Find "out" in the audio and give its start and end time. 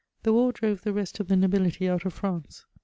1.87-2.05